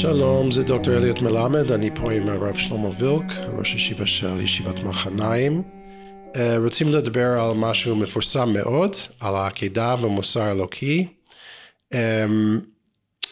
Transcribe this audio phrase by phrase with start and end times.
[0.00, 4.80] שלום, זה דוקטור אליוט מלמד, אני פה עם הרב שלמה וילק, ראש ישיבה של ישיבת
[4.80, 5.62] מחניים.
[6.36, 11.06] אה, רוצים לדבר על משהו מפורסם מאוד, על העקידה ומוסר אלוקי.
[11.94, 12.60] אמ,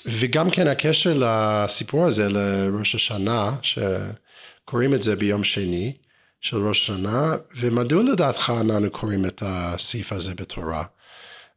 [0.07, 5.93] וגם כן הקשר לסיפור הזה לראש השנה, שקוראים את זה ביום שני
[6.41, 10.85] של ראש השנה, ומדוע לדעתך אנחנו קוראים את הסעיף הזה בתורה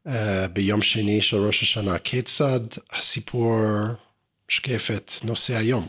[0.08, 0.10] uh,
[0.52, 1.98] ביום שני של ראש השנה?
[1.98, 2.60] כיצד
[2.92, 3.60] הסיפור
[4.52, 5.86] משקף את נושא היום?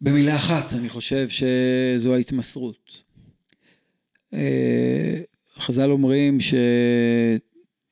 [0.00, 3.02] במילה אחת, אני חושב שזו ההתמסרות.
[4.34, 5.20] אה,
[5.58, 6.54] חז"ל אומרים ש...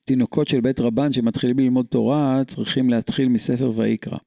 [0.04, 4.18] תינוקות של בית רבן שמתחילים ללמוד תורה צריכים להתחיל מספר ויקרא.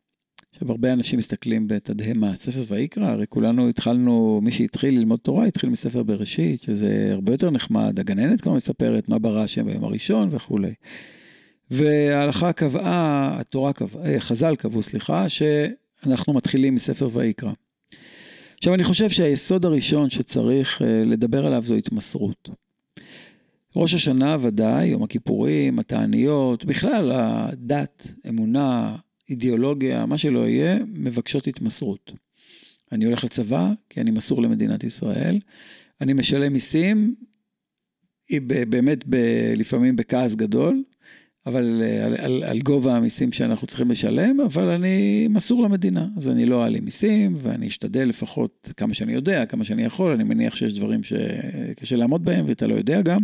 [0.53, 5.69] עכשיו הרבה אנשים מסתכלים בתדהמה, ספר ויקרא, הרי כולנו התחלנו, מי שהתחיל ללמוד תורה התחיל
[5.69, 10.73] מספר בראשית, שזה הרבה יותר נחמד, הגננת כבר מספרת מה ברא השם ביום הראשון וכולי.
[11.71, 17.51] וההלכה קבעה, התורה קבעה, אה, חז"ל קבעו, סליחה, שאנחנו מתחילים מספר ויקרא.
[18.57, 22.49] עכשיו אני חושב שהיסוד הראשון שצריך אה, לדבר עליו זו התמסרות.
[23.75, 28.95] ראש השנה ודאי, יום הכיפורים, התעניות, בכלל הדת, אמונה,
[29.29, 32.11] אידיאולוגיה, מה שלא יהיה, מבקשות התמסרות.
[32.91, 35.39] אני הולך לצבא, כי אני מסור למדינת ישראל.
[36.01, 37.15] אני משלם מיסים,
[38.69, 39.15] באמת ב,
[39.55, 40.83] לפעמים בכעס גדול,
[41.45, 46.29] אבל אה, על, על, על גובה המיסים שאנחנו צריכים לשלם, אבל אני מסור למדינה, אז
[46.29, 50.55] אני לא אעלה מיסים, ואני אשתדל לפחות כמה שאני יודע, כמה שאני יכול, אני מניח
[50.55, 53.21] שיש דברים שקשה לעמוד בהם, ואתה לא יודע גם.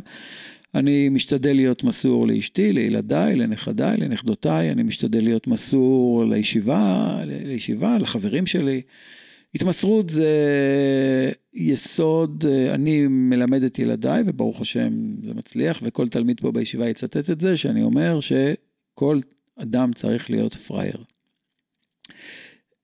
[0.75, 8.45] אני משתדל להיות מסור לאשתי, לילדיי, לנכדיי, לנכדותיי, אני משתדל להיות מסור לישיבה, לישיבה, לחברים
[8.45, 8.81] שלי.
[9.55, 10.31] התמסרות זה
[11.53, 14.89] יסוד, אני מלמד את ילדיי, וברוך השם
[15.25, 19.19] זה מצליח, וכל תלמיד פה בישיבה יצטט את זה, שאני אומר שכל
[19.61, 21.03] אדם צריך להיות פראייר.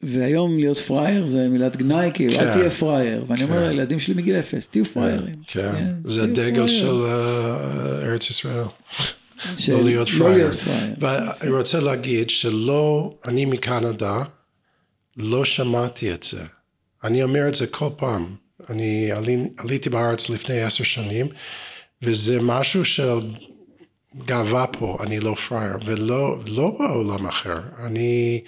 [0.02, 2.53] והיום להיות פראייר זה מילת גנאי, כאילו, אל כן.
[2.53, 3.26] תהיה פראייר.
[3.28, 3.70] ואני אומר כן.
[3.70, 5.36] לילדים שלי מגיל אפס, תהיו פראיירים.
[5.47, 8.64] כן, כן זה הדגל של אה, ארץ ישראל.
[9.68, 10.50] לא להיות לא פראייר.
[11.00, 14.24] ואני רוצה להגיד שלא, אני מקנדה,
[15.18, 16.42] לא שמעתי את זה.
[17.06, 18.36] אני אומר את זה כל פעם.
[18.70, 21.28] אני עלי, עליתי בארץ לפני עשר שנים,
[22.02, 23.20] וזה משהו של
[24.26, 27.60] גאווה פה, אני לא פראייר, ולא לא בעולם אחר.
[27.86, 28.42] אני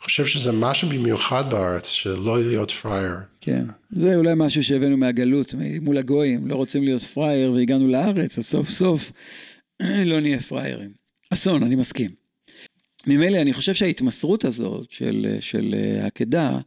[0.00, 3.14] חושב שזה משהו במיוחד בארץ, שלא להיות פראייר.
[3.40, 8.46] כן, זה אולי משהו שהבאנו מהגלות, מול הגויים, לא רוצים להיות פראייר והגענו לארץ, אז
[8.46, 9.12] סוף סוף
[10.10, 10.90] לא נהיה פראיירים.
[11.30, 12.10] אסון, אני מסכים.
[13.06, 16.58] ממילא אני חושב שההתמסרות הזאת של, של העקדה,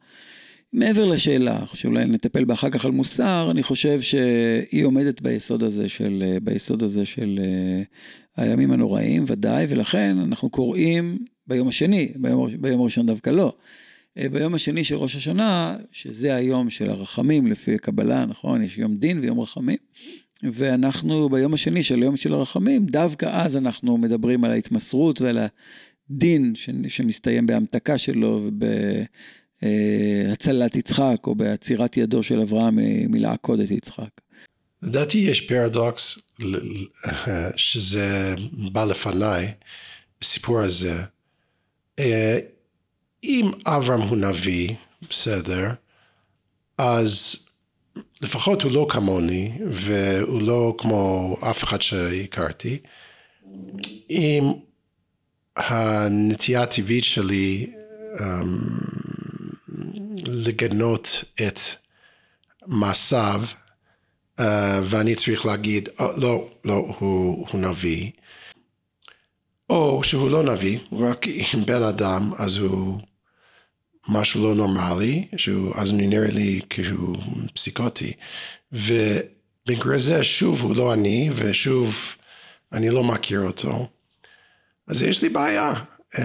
[0.73, 5.89] מעבר לשאלה, שאולי נטפל בה אחר כך על מוסר, אני חושב שהיא עומדת ביסוד הזה
[5.89, 11.17] של, ביסוד הזה של uh, הימים הנוראים, ודאי, ולכן אנחנו קוראים
[11.47, 13.53] ביום השני, ביום, ביום הראשון דווקא לא.
[14.19, 18.63] Uh, ביום השני של ראש השנה, שזה היום של הרחמים לפי הקבלה, נכון?
[18.63, 19.77] יש יום דין ויום רחמים.
[20.44, 25.39] ואנחנו ביום השני של היום של הרחמים, דווקא אז אנחנו מדברים על ההתמסרות ועל
[26.09, 26.53] הדין
[26.88, 28.66] שמסתיים בהמתקה שלו וב...
[29.63, 32.75] אה, הצלת יצחק, או בעצירת ידו של אברהם
[33.09, 34.09] מלעקוד את יצחק.
[34.81, 36.19] לדעתי יש פרדוקס
[37.56, 38.35] שזה
[38.72, 39.51] בא לפניי,
[40.22, 41.03] בסיפור הזה.
[42.00, 42.40] אה,
[43.23, 44.69] אם אברהם הוא נביא,
[45.09, 45.69] בסדר,
[46.78, 47.45] אז
[48.22, 52.79] לפחות הוא לא כמוני, והוא לא כמו אף אחד שהכרתי.
[54.09, 54.44] אם
[55.56, 57.68] הנטייה הטבעית שלי
[58.19, 58.59] אמ,
[60.25, 61.59] לגנות את
[62.67, 63.44] מעשיו,
[64.39, 64.44] uh,
[64.83, 68.11] ואני צריך להגיד, oh, לא, לא, הוא, הוא נביא,
[69.69, 71.25] או שהוא לא נביא, הוא רק
[71.66, 73.00] בן אדם, אז הוא
[74.07, 77.13] משהו לא נורמלי, שהוא, אז הוא נראה לי כאילו
[77.53, 78.13] פסיקוטי,
[78.72, 82.15] ובמקרה זה שוב הוא לא אני, ושוב
[82.74, 83.88] אני לא מכיר אותו,
[84.88, 85.74] אז יש לי בעיה.
[86.15, 86.19] Um,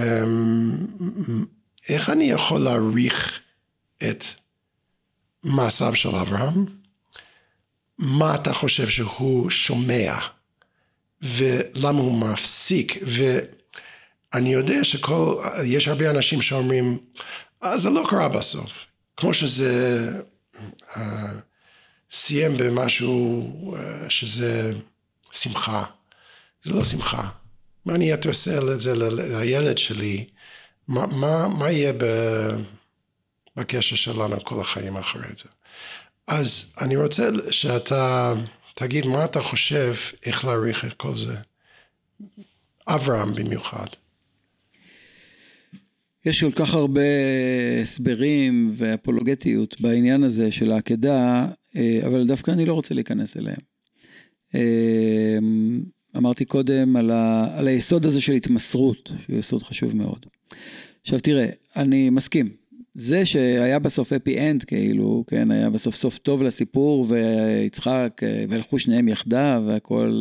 [1.89, 3.41] איך אני יכול להעריך
[4.11, 4.25] את
[5.43, 6.67] מעשיו של אברהם,
[7.99, 10.19] מה אתה חושב שהוא שומע,
[11.23, 16.99] ולמה הוא מפסיק, ואני יודע שכל, יש הרבה אנשים שאומרים,
[17.63, 18.71] אה, זה לא קרה בסוף,
[19.17, 20.11] כמו שזה
[20.95, 20.99] uh,
[22.11, 24.73] סיים במשהו uh, שזה
[25.33, 25.85] שמחה,
[26.65, 27.29] זה לא שמחה.
[27.87, 28.93] מה אני הייתי עושה את זה
[29.41, 30.27] לילד שלי,
[30.89, 32.05] מה, מה, מה יהיה ב...
[33.57, 35.49] בקשר שלנו כל החיים אחרי זה.
[36.27, 38.35] אז אני רוצה שאתה
[38.75, 39.95] תגיד מה אתה חושב,
[40.27, 41.35] איך להעריך את כל זה.
[42.89, 43.87] אברהם במיוחד.
[46.25, 47.01] יש כל כך הרבה
[47.83, 51.47] הסברים ואפולוגטיות בעניין הזה של העקדה,
[51.77, 53.61] אה, אבל דווקא אני לא רוצה להיכנס אליהם.
[54.55, 55.39] אה,
[56.17, 60.27] אמרתי קודם על, ה, על היסוד הזה של התמסרות, שהוא יסוד חשוב מאוד.
[61.03, 61.47] עכשיו תראה,
[61.77, 62.49] אני מסכים,
[62.95, 68.79] זה שהיה בסוף אפי אנד, כאילו, כן, היה בסוף סוף טוב לסיפור, ויצחק, אה, והלכו
[68.79, 70.21] שניהם יחדיו, והכל,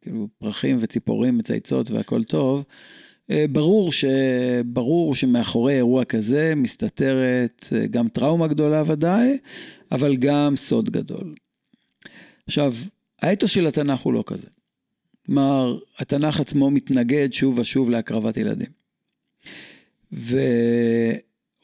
[0.00, 2.64] כאילו, פרחים וציפורים מצייצות והכל טוב,
[3.30, 4.04] אה, ברור, ש...
[4.66, 9.38] ברור שמאחורי אירוע כזה מסתתרת אה, גם טראומה גדולה ודאי,
[9.92, 11.34] אבל גם סוד גדול.
[12.46, 12.74] עכשיו,
[13.22, 14.48] האתוס של התנ"ך הוא לא כזה.
[15.26, 18.70] כלומר, התנ"ך עצמו מתנגד שוב ושוב להקרבת ילדים.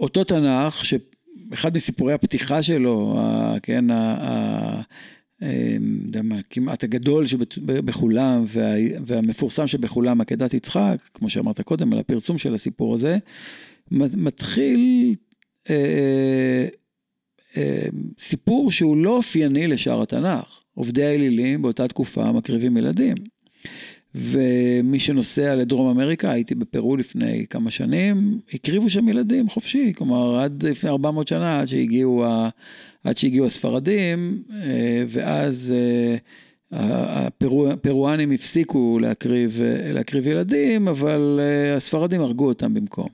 [0.00, 3.20] ואותו תנ"ך, שאחד מסיפורי הפתיחה שלו,
[3.62, 3.84] כן,
[5.42, 8.74] אמ, כמעט הגדול שבכולם וה,
[9.06, 13.18] והמפורסם שבכולם, עקדת יצחק, כמו שאמרת קודם, על הפרסום של הסיפור הזה,
[13.90, 15.14] מתחיל
[15.70, 16.68] אה, אה,
[17.56, 17.88] אה,
[18.20, 20.62] סיפור שהוא לא אופייני לשאר התנ"ך.
[20.74, 23.14] עובדי האלילים באותה תקופה מקריבים ילדים.
[24.14, 30.62] ומי שנוסע לדרום אמריקה, הייתי בפרו לפני כמה שנים, הקריבו שם ילדים חופשי, כלומר עד
[30.62, 32.49] לפני 400 שנה, עד שהגיעו, ה,
[33.05, 36.16] עד שהגיעו הספרדים, אה, ואז אה,
[37.32, 39.60] הפרואנים הפסיקו להקריב,
[39.94, 43.08] להקריב ילדים, אבל אה, הספרדים הרגו אותם במקום.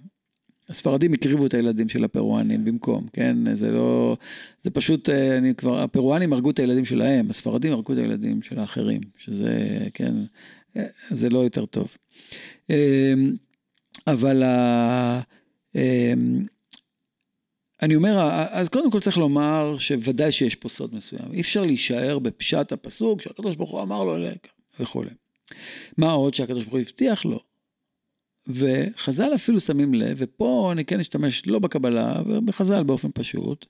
[0.69, 3.55] הספרדים הקריבו את הילדים של הפרואנים במקום, כן?
[3.55, 4.17] זה לא...
[4.63, 5.83] זה פשוט, אני כבר...
[5.83, 10.15] הפרואנים הרגו את הילדים שלהם, הספרדים הרגו את הילדים של האחרים, שזה, כן,
[11.11, 11.97] זה לא יותר טוב.
[12.71, 13.37] אמ,
[14.07, 14.43] אבל
[15.75, 16.47] אמ,
[17.83, 21.33] אני אומר, אז קודם כל צריך לומר שוודאי שיש פה סוד מסוים.
[21.33, 24.17] אי אפשר להישאר בפשט הפסוק שהקדוש ברוך הוא אמר לו
[24.81, 25.11] וכולי.
[25.99, 27.41] מה עוד שהקדוש ברוך הוא הבטיח לו.
[28.49, 33.67] וחז"ל אפילו שמים לב, ופה אני כן אשתמש לא בקבלה, בחז"ל באופן פשוט.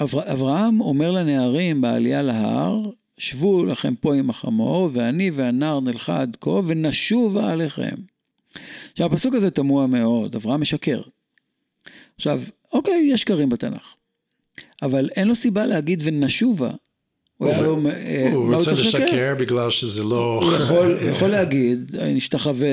[0.00, 2.82] אברהם אומר לנערים בעלייה להר,
[3.18, 7.94] שבו לכם פה עם החמור, ואני והנער נלכה עד כה, ונשובה עליכם.
[8.92, 11.00] עכשיו, הפסוק הזה תמוה מאוד, אברהם משקר.
[12.16, 12.42] עכשיו,
[12.72, 13.94] אוקיי, יש שקרים בתנ"ך,
[14.82, 16.70] אבל אין לו סיבה להגיד ונשובה.
[17.38, 17.48] הוא,
[17.88, 20.40] אה, רוצה לשקר בגלל שזה לא...
[20.44, 22.68] הוא יכול, יכול להגיד, נשתחווה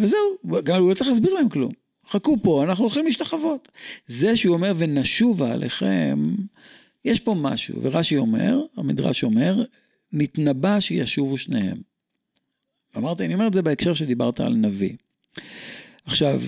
[0.00, 1.72] וזהו, גם הוא לא צריך להסביר להם כלום.
[2.08, 3.68] חכו פה, אנחנו הולכים להשתחוות.
[4.06, 6.18] זה שהוא אומר ונשובה עליכם,
[7.04, 9.64] יש פה משהו, ורש"י אומר, המדרש אומר,
[10.12, 11.76] נתנבא שישובו שניהם.
[12.96, 14.96] אמרתי, אני אומר את זה בהקשר שדיברת על נביא.
[16.04, 16.42] עכשיו,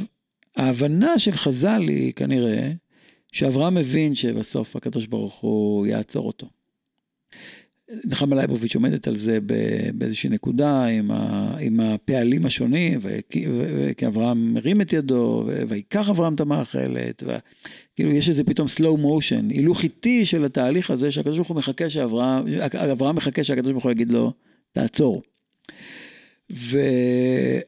[0.56, 2.72] ההבנה של חז"ל היא כנראה
[3.32, 6.46] שאברהם מבין שבסוף הקדוש ברוך הוא יעצור אותו.
[7.88, 9.38] נחמה לייבוביץ' עומדת על זה
[9.94, 13.00] באיזושהי נקודה עם, ה, עם הפעלים השונים,
[13.96, 17.22] כי אברהם מרים את ידו, ויקח אברהם את המאכלת,
[17.96, 21.90] כאילו יש איזה פתאום slow motion, הילוך איטי של התהליך הזה שהקדוש ברוך הוא מחכה
[21.90, 22.44] שאברהם,
[22.92, 24.32] אברהם מחכה שהקדוש ברוך הוא יגיד לו,
[24.72, 25.22] תעצור.
[26.50, 27.62] ויש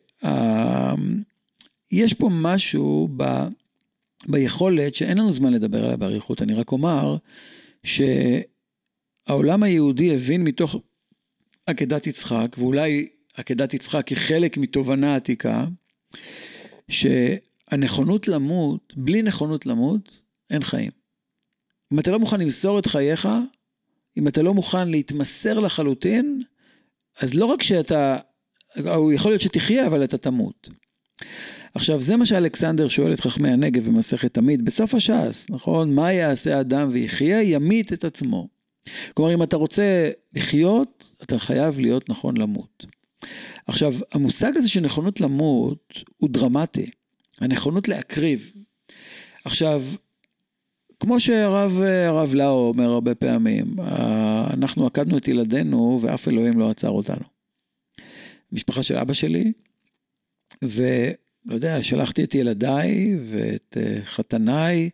[2.18, 3.24] פה משהו ב...
[4.28, 7.16] ביכולת שאין לנו זמן לדבר עליה באריכות, אני רק אומר
[7.84, 8.00] ש...
[9.26, 10.76] העולם היהודי הבין מתוך
[11.66, 15.66] עקדת יצחק, ואולי עקדת יצחק היא חלק מתובנה עתיקה,
[16.88, 20.90] שהנכונות למות, בלי נכונות למות, אין חיים.
[21.92, 23.28] אם אתה לא מוכן למסור את חייך,
[24.16, 26.42] אם אתה לא מוכן להתמסר לחלוטין,
[27.20, 28.18] אז לא רק שאתה,
[28.94, 30.68] הוא יכול להיות שתחיה, אבל אתה תמות.
[31.74, 35.94] עכשיו, זה מה שאלכסנדר שואל את חכמי הנגב במסכת תמיד, בסוף הש"ס, נכון?
[35.94, 37.42] מה יעשה אדם ויחיה?
[37.42, 38.55] ימית את עצמו.
[39.14, 42.86] כלומר, אם אתה רוצה לחיות, אתה חייב להיות נכון למות.
[43.66, 46.90] עכשיו, המושג הזה של נכונות למות הוא דרמטי.
[47.40, 48.52] הנכונות להקריב.
[49.44, 49.82] עכשיו,
[51.00, 53.76] כמו שהרב הרב לאו אומר הרבה פעמים,
[54.50, 57.24] אנחנו עקדנו את ילדינו ואף אלוהים לא עצר אותנו.
[58.52, 59.52] משפחה של אבא שלי,
[60.62, 64.90] ולא יודע, שלחתי את ילדיי ואת אה, חתניי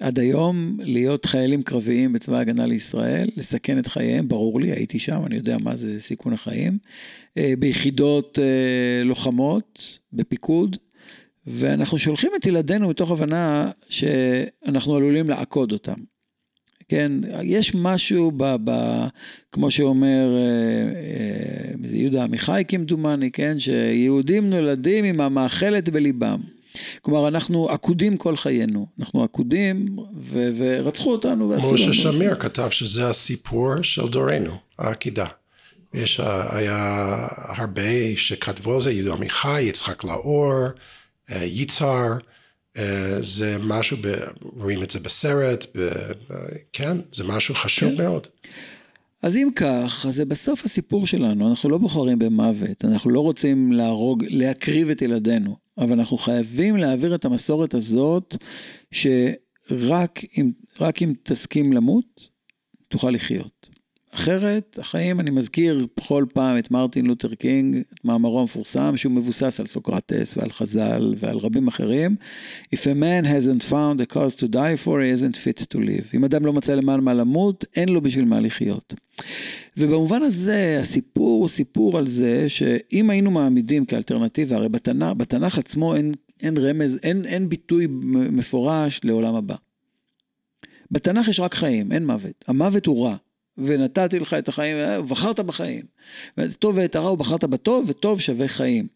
[0.00, 5.22] עד היום להיות חיילים קרביים בצבא ההגנה לישראל, לסכן את חייהם, ברור לי, הייתי שם,
[5.26, 6.78] אני יודע מה זה סיכון החיים,
[7.38, 10.76] אה, ביחידות אה, לוחמות, בפיקוד,
[11.46, 16.00] ואנחנו שולחים את ילדינו מתוך הבנה שאנחנו עלולים לעקוד אותם.
[16.88, 18.56] כן, יש משהו ב...
[18.64, 18.70] ב
[19.52, 26.40] כמו שאומר אה, יהודה עמיחי כמדומני, כן, שיהודים נולדים עם המאכלת בליבם.
[27.02, 28.86] כלומר, אנחנו עקודים כל חיינו.
[28.98, 31.74] אנחנו עקודים, ו- ורצחו אותנו ועשו לנו.
[31.74, 35.26] משה שמיר כתב שזה הסיפור של דורנו, העקידה.
[35.94, 40.52] יש, היה הרבה שכתבו על זה, יהודה עמיחי, יצחק לאור,
[41.30, 42.12] אה, יצהר,
[42.76, 45.88] אה, זה משהו, ב, רואים את זה בסרט, ב,
[46.30, 46.34] ב,
[46.72, 48.02] כן, זה משהו חשוב כן.
[48.02, 48.26] מאוד.
[49.22, 53.72] אז אם כך, אז זה בסוף הסיפור שלנו, אנחנו לא בוחרים במוות, אנחנו לא רוצים
[53.72, 58.36] להרוג, להקריב את ילדינו, אבל אנחנו חייבים להעביר את המסורת הזאת,
[58.90, 60.52] שרק אם,
[61.02, 62.28] אם תסכים למות,
[62.88, 63.79] תוכל לחיות.
[64.14, 69.60] אחרת, החיים, אני מזכיר בכל פעם את מרטין לותר קינג, את מאמרו המפורסם, שהוא מבוסס
[69.60, 72.16] על סוקרטס ועל חז"ל ועל רבים אחרים.
[72.74, 76.14] If a man hasn't found a cause to die for, he isn't fit to live.
[76.14, 78.94] אם אדם לא מצא למען מה למות, אין לו בשביל מה לחיות.
[79.76, 85.94] ובמובן הזה, הסיפור הוא סיפור על זה שאם היינו מעמידים כאלטרנטיבה, הרי בתנ"ך, בתנ"ך עצמו
[85.94, 87.86] אין, אין רמז, אין, אין ביטוי
[88.30, 89.54] מפורש לעולם הבא.
[90.90, 92.44] בתנ"ך יש רק חיים, אין מוות.
[92.48, 93.16] המוות הוא רע.
[93.66, 95.82] ונתתי לך את החיים, ובחרת בחיים.
[96.36, 98.86] ואת הטוב ואת הרע ובחרת בטוב, וטוב שווה חיים.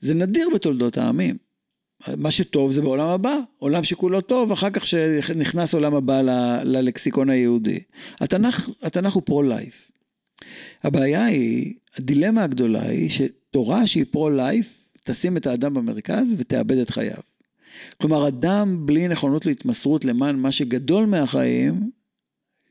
[0.00, 1.36] זה נדיר בתולדות העמים.
[2.16, 7.30] מה שטוב זה בעולם הבא, עולם שכולו טוב, אחר כך שנכנס עולם הבא ל- ללקסיקון
[7.30, 7.78] היהודי.
[8.20, 9.90] התנ"ך, התנ"ך הוא פרו-לייף.
[10.84, 17.22] הבעיה היא, הדילמה הגדולה היא שתורה שהיא פרו-לייף, תשים את האדם במרכז ותאבד את חייו.
[18.00, 21.90] כלומר, אדם בלי נכונות להתמסרות למען מה שגדול מהחיים,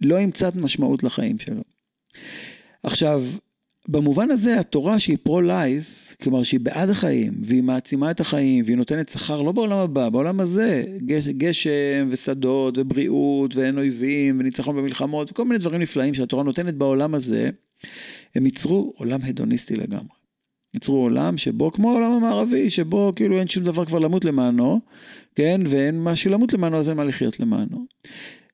[0.05, 1.61] לא ימצא משמעות לחיים שלו.
[2.83, 3.25] עכשיו,
[3.87, 9.09] במובן הזה התורה שהיא פרו-לייף, כלומר שהיא בעד החיים, והיא מעצימה את החיים, והיא נותנת
[9.09, 15.45] שכר לא בעולם הבא, בעולם הזה, גש, גשם ושדות ובריאות ואין אויבים וניצחון במלחמות וכל
[15.45, 17.49] מיני דברים נפלאים שהתורה נותנת בעולם הזה,
[18.35, 20.15] הם ייצרו עולם הדוניסטי לגמרי.
[20.73, 24.79] ייצרו עולם שבו, כמו העולם המערבי, שבו כאילו אין שום דבר כבר למות למענו,
[25.35, 27.85] כן, ואין מה שלמות למענו, אז אין מה לחיות למענו.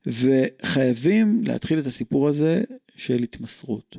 [0.06, 2.62] וחייבים להתחיל את הסיפור הזה
[2.96, 3.96] של התמסרות.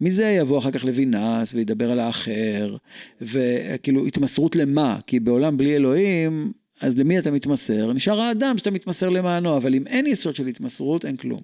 [0.00, 2.76] מזה יבוא אחר כך לוינס וידבר על האחר,
[3.20, 4.98] וכאילו התמסרות למה?
[5.06, 7.92] כי בעולם בלי אלוהים, אז למי אתה מתמסר?
[7.92, 11.40] נשאר האדם שאתה מתמסר למענו, אבל אם אין יסוד של התמסרות, אין כלום.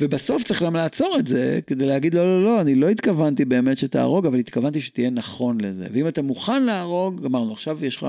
[0.00, 3.78] ובסוף צריך גם לעצור את זה, כדי להגיד לא, לא, לא, אני לא התכוונתי באמת
[3.78, 5.86] שתהרוג, אבל התכוונתי שתהיה נכון לזה.
[5.92, 8.06] ואם אתה מוכן להרוג, אמרנו, עכשיו יש לך,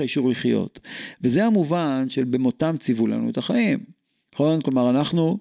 [0.00, 0.80] אישור לחיות.
[1.22, 3.99] וזה המובן של במותם ציוו לנו את החיים.
[4.34, 4.60] נכון?
[4.60, 5.38] כלומר, אנחנו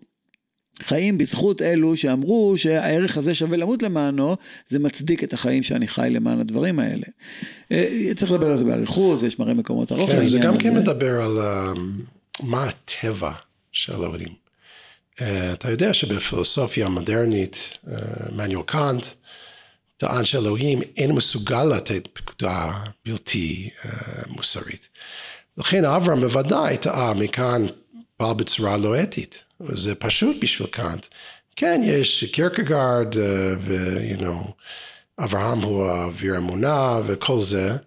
[0.83, 4.35] חיים בזכות אלו שאמרו שהערך הזה שווה למות למענו,
[4.67, 7.05] זה מצדיק את החיים שאני חי למען הדברים האלה.
[7.71, 10.11] אה, צריך לדבר על זה באריכות, ויש מראה מקומות ארוך.
[10.11, 11.79] כן, זה גם כן מדבר על um,
[12.43, 13.31] מה הטבע
[13.71, 14.33] של אלוהים.
[15.15, 15.21] Uh,
[15.53, 17.77] אתה יודע שבפילוסופיה המודרנית,
[18.35, 19.05] מניואל uh, קאנט,
[19.97, 22.71] טען שאלוהים אין מסוגל לתת פקודה
[23.05, 23.69] בלתי
[24.27, 24.87] מוסרית.
[25.57, 27.65] לכן אברהם בוודאי טעה מכאן
[28.19, 31.05] פעל בצורה לא אתית, וזה פשוט בשביל קאנט.
[31.55, 33.15] כן, יש קירקגרד
[33.59, 34.51] ו- you know,
[35.19, 37.77] אברהם הוא אוויר אמונה וכל זה,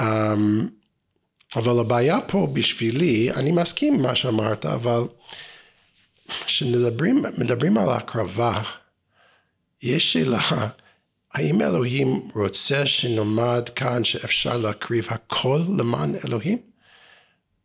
[0.00, 0.04] um,
[1.56, 5.02] אבל הבעיה פה בשבילי, אני מסכים עם מה שאמרת, אבל
[6.46, 8.62] כשמדברים על הקרבה,
[9.82, 10.68] יש שאלה,
[11.32, 16.73] האם אלוהים רוצה שנלמד כאן שאפשר להקריב הכל למען אלוהים?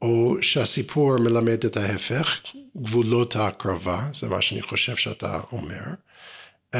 [0.02, 2.42] או שהסיפור מלמד את ההפך,
[2.78, 5.84] גבולות ההקרבה, זה מה שאני חושב שאתה אומר.
[6.76, 6.80] Um,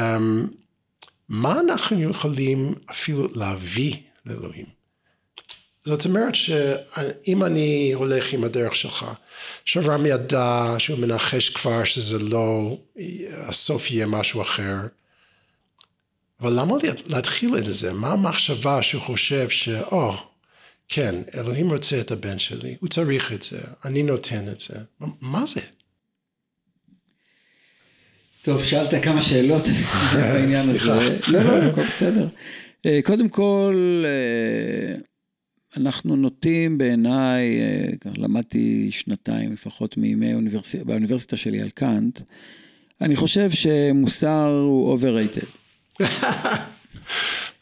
[1.28, 3.96] מה אנחנו יכולים אפילו להביא
[4.26, 4.66] לאלוהים?
[5.84, 9.06] זאת אומרת שאם אני הולך עם הדרך שלך,
[9.64, 12.76] שאברהם ידע שהוא מנחש כבר שזה לא,
[13.36, 14.76] הסוף יהיה משהו אחר,
[16.40, 16.74] אבל למה
[17.06, 17.92] להתחיל את זה?
[17.92, 20.16] מה המחשבה שהוא חושב שאו, oh,
[20.92, 24.74] כן, אלוהים רוצה את הבן שלי, הוא צריך את זה, אני נותן את זה.
[25.20, 25.60] מה זה?
[28.42, 29.62] טוב, שאלת כמה שאלות
[30.14, 31.18] בעניין הזה.
[31.28, 32.28] לא, לא, הכל בסדר.
[32.86, 34.94] אה, קודם כל, אה,
[35.76, 42.20] אנחנו נוטים בעיניי, אה, למדתי שנתיים לפחות מימי אוניברסיטה, באוניברסיטה שלי על קאנט,
[43.00, 45.46] אני חושב שמוסר הוא overrated.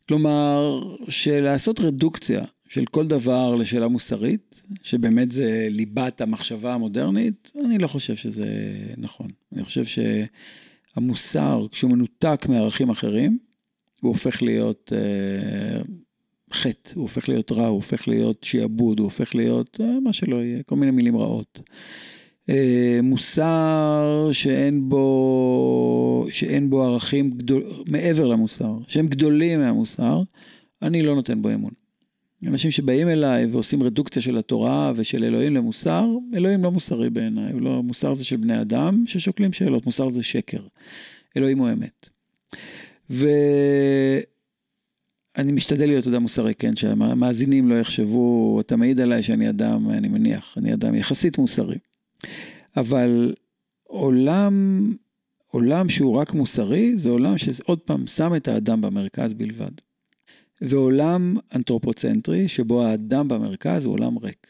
[0.09, 7.87] כלומר, שלעשות רדוקציה של כל דבר לשאלה מוסרית, שבאמת זה ליבת המחשבה המודרנית, אני לא
[7.87, 8.47] חושב שזה
[8.97, 9.29] נכון.
[9.53, 9.85] אני חושב
[10.95, 13.39] שהמוסר, כשהוא מנותק מערכים אחרים,
[14.01, 15.83] הוא הופך להיות אה,
[16.53, 20.37] חטא, הוא הופך להיות רע, הוא הופך להיות שיעבוד, הוא הופך להיות אה, מה שלא
[20.37, 21.61] יהיה, כל מיני מילים רעות.
[22.51, 30.23] אה, מוסר שאין בו, שאין בו ערכים גדול, מעבר למוסר, שהם גדולים מהמוסר,
[30.83, 31.78] אני לא נותן בו אמון.
[32.47, 37.83] אנשים שבאים אליי ועושים רדוקציה של התורה ושל אלוהים למוסר, אלוהים לא מוסרי בעיניי, לא,
[37.83, 40.63] מוסר זה של בני אדם ששוקלים שאלות, מוסר זה שקר,
[41.37, 42.09] אלוהים הוא אמת.
[45.39, 50.09] אני משתדל להיות אדם מוסרי, כן, שהמאזינים לא יחשבו, אתה מעיד עליי שאני אדם, אני
[50.09, 51.79] מניח, אני אדם יחסית מוסרי.
[52.77, 53.35] אבל
[53.85, 54.87] עולם,
[55.47, 59.71] עולם שהוא רק מוסרי, זה עולם שעוד פעם שם את האדם במרכז בלבד.
[60.61, 64.47] ועולם אנתרופוצנטרי, שבו האדם במרכז הוא עולם ריק.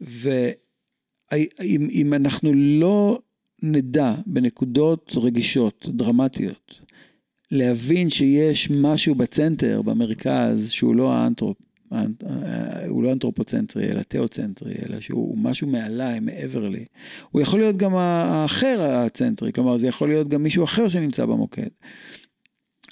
[0.00, 3.20] ואם אנחנו לא
[3.62, 6.80] נדע בנקודות רגישות, דרמטיות,
[7.50, 11.56] להבין שיש משהו בצנטר, במרכז, שהוא לא האנתרופ,
[12.88, 16.84] הוא לא אנתרופוצנטרי, אלא תיאוצנטרי, אלא שהוא משהו מעליי, מעבר לי.
[17.30, 21.68] הוא יכול להיות גם האחר הצנטרי, כלומר זה יכול להיות גם מישהו אחר שנמצא במוקד.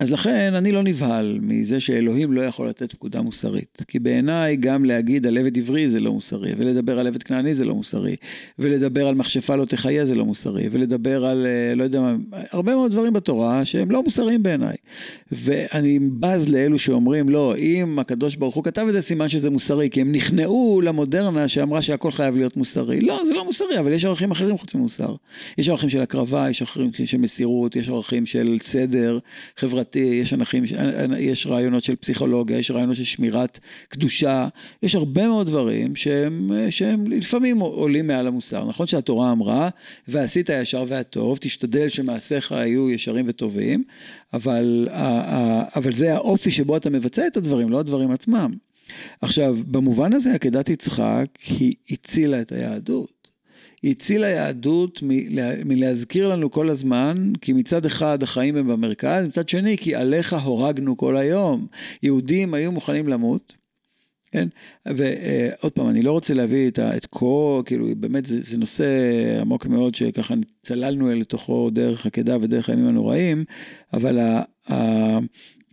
[0.01, 3.83] אז לכן אני לא נבהל מזה שאלוהים לא יכול לתת פקודה מוסרית.
[3.89, 7.65] כי בעיניי גם להגיד על עבד עברי זה לא מוסרי, ולדבר על עבד כנעני זה
[7.65, 8.17] לא מוסרי,
[8.59, 12.17] ולדבר על מכשפה לא תחיה זה לא מוסרי, ולדבר על אה, לא יודע מה,
[12.51, 14.77] הרבה מאוד דברים בתורה שהם לא מוסריים בעיניי.
[15.33, 19.91] ואני בז לאלו שאומרים לא, אם הקדוש ברוך הוא כתב את זה סימן שזה מוסרי,
[19.91, 23.01] כי הם נכנעו למודרנה שאמרה שהכל חייב להיות מוסרי.
[23.01, 25.15] לא, זה לא מוסרי, אבל יש ערכים אחרים חוץ ממוסר.
[25.59, 29.19] יש ערכים של הקרבה, יש ערכים של מסירות, יש ערכים של סדר
[29.57, 29.90] חברתי.
[29.91, 30.65] חברתי, יש ערכים,
[31.19, 34.49] יש רעיונות של פסיכולוגיה, יש רעיונות של שמירת קדושה,
[34.83, 38.65] יש הרבה מאוד דברים שהם, שהם לפעמים עולים מעל המוסר.
[38.65, 39.69] נכון שהתורה אמרה,
[40.09, 43.85] ועשית הישר והטוב, תשתדל שמעשיך יהיו ישרים וטובים,
[44.33, 44.89] אבל,
[45.77, 48.51] אבל זה האופי שבו אתה מבצע את הדברים, לא הדברים עצמם.
[49.21, 53.20] עכשיו, במובן הזה עקדת יצחק היא הצילה את היהדות.
[53.83, 55.03] היא הצילה יהדות
[55.65, 60.97] מלהזכיר לנו כל הזמן, כי מצד אחד החיים הם במרכז, מצד שני כי עליך הורגנו
[60.97, 61.67] כל היום.
[62.03, 63.57] יהודים היו מוכנים למות,
[64.33, 64.49] כן?
[64.87, 68.87] ועוד פעם, אני לא רוצה להביא את, את כל, כאילו, באמת זה, זה נושא
[69.41, 73.45] עמוק מאוד שככה צללנו אל תוכו דרך עקדה ודרך הימים הנוראים,
[73.93, 75.19] אבל ה, ה,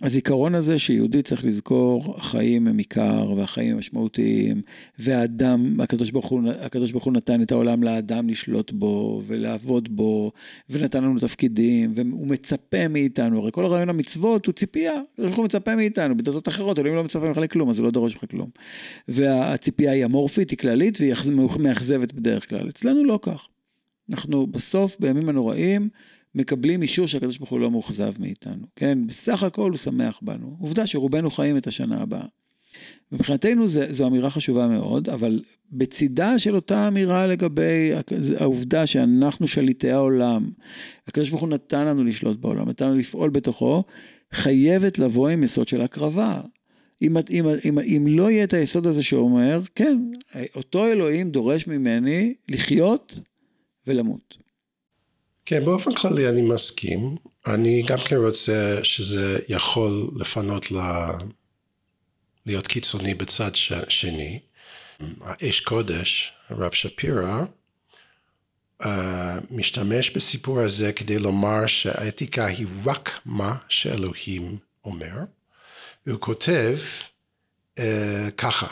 [0.01, 4.61] הזיכרון הזה שיהודי צריך לזכור, החיים הם עיקר והחיים הם משמעותיים,
[4.99, 10.31] והאדם, הקדוש ברוך, הוא, הקדוש ברוך הוא נתן את העולם לאדם לשלוט בו ולעבוד בו,
[10.69, 15.45] ונתן לנו תפקידים, והוא מצפה מאיתנו, הרי כל הרעיון המצוות הוא ציפייה, הקדוש ברוך הוא
[15.45, 18.49] מצפה מאיתנו, בדתות אחרות, אלוהים לא מצפה ממך לכלום, אז הוא לא דורש ממך כלום.
[19.07, 21.13] והציפייה היא אמורפית, היא כללית, והיא
[21.59, 22.69] מאכזבת בדרך כלל.
[22.69, 23.47] אצלנו לא כך.
[24.09, 25.89] אנחנו בסוף, בימים הנוראים,
[26.37, 29.07] מקבלים אישור שהקדוש ברוך הוא לא מאוכזב מאיתנו, כן?
[29.07, 30.57] בסך הכל הוא שמח בנו.
[30.59, 32.25] עובדה שרובנו חיים את השנה הבאה.
[33.11, 37.91] מבחינתנו זה, זו אמירה חשובה מאוד, אבל בצידה של אותה אמירה לגבי
[38.39, 40.49] העובדה שאנחנו שליטי העולם,
[41.07, 43.83] הקדוש ברוך הוא נתן לנו לשלוט בעולם, נתן לנו לפעול בתוכו,
[44.31, 46.41] חייבת לבוא עם יסוד של הקרבה.
[47.01, 49.97] אם, אם, אם, אם לא יהיה את היסוד הזה שאומר, כן,
[50.55, 53.19] אותו אלוהים דורש ממני לחיות
[53.87, 54.46] ולמות.
[55.49, 57.15] כן, באופן כללי אני מסכים.
[57.47, 60.77] אני גם כן רוצה שזה יכול לפנות ל...
[62.45, 63.73] להיות קיצוני בצד ש...
[63.89, 64.39] שני.
[65.21, 67.41] האש קודש, הרב שפירא,
[68.83, 68.87] uh,
[69.51, 75.15] משתמש בסיפור הזה כדי לומר שהאתיקה היא רק מה שאלוהים אומר,
[76.07, 76.77] והוא כותב
[77.75, 77.81] uh,
[78.37, 78.67] ככה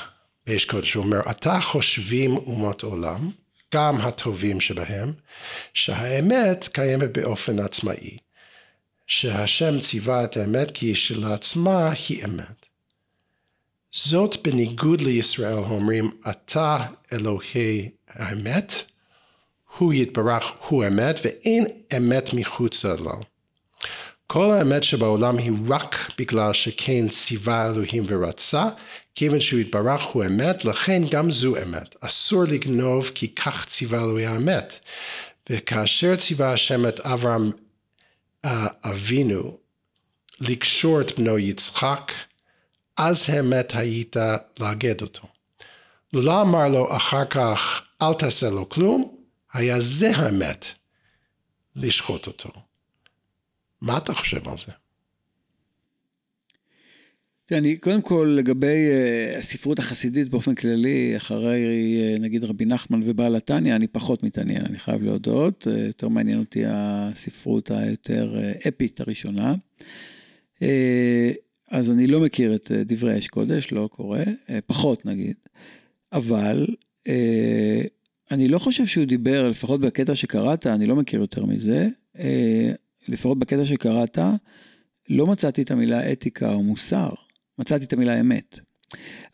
[0.48, 3.30] באש קודש, הוא אומר, אתה חושבים אומות עולם,
[3.76, 5.14] גם הטובים שבהם,
[5.74, 8.18] שהאמת קיימת באופן עצמאי,
[9.08, 12.66] שהשם ציווה את האמת כי כשלעצמה היא אמת.
[13.92, 18.74] זאת בניגוד לישראל אומרים, אתה אלוהי האמת,
[19.78, 21.66] הוא יתברך, הוא אמת, ואין
[21.98, 23.35] אמת מחוצה לו.
[24.28, 28.70] כל האמת שבעולם היא רק בגלל שכן ציווה אלוהים ורצה,
[29.16, 31.96] כיוון שהוא יתברך הוא אמת, לכן גם זו אמת.
[32.00, 34.80] אסור לגנוב כי כך ציווה אלוהי האמת.
[35.50, 37.52] וכאשר ציווה השם את אברהם
[38.84, 39.58] אבינו
[40.40, 42.12] לקשור את בנו יצחק,
[42.98, 44.16] אז האמת היית
[44.60, 45.28] לאגד אותו.
[46.14, 49.16] לא אמר לו אחר כך אל תעשה לו כלום,
[49.54, 50.66] היה זה האמת
[51.76, 52.65] לשחוט אותו.
[53.86, 54.72] מה אתה חושב על זה?
[57.52, 61.64] אני קודם כל לגבי uh, הספרות החסידית באופן כללי, אחרי
[62.18, 66.40] uh, נגיד רבי נחמן ובעל התניא, אני פחות מתעניין, אני חייב להודות, uh, יותר מעניין
[66.40, 69.56] אותי הספרות היותר אפית הראשונה.
[71.72, 74.20] אז אני לא מכיר את דברי אש קודש, לא קורא,
[74.66, 75.36] פחות נגיד,
[76.14, 76.68] אבל
[78.32, 81.88] אני לא חושב שהוא דיבר, לפחות בקטע שקראת, אני לא מכיר יותר מזה,
[83.08, 84.18] לפחות בקטע שקראת,
[85.10, 87.10] לא מצאתי את המילה אתיקה או מוסר,
[87.60, 88.60] מצאתי את המילה אמת.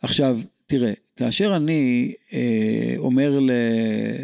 [0.02, 3.50] עכשיו, תראה, כאשר אני אה, אומר ל,